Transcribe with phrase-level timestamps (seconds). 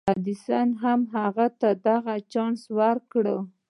[0.09, 3.25] ايډېسن هم هغه ته دغه چانس ورکړ.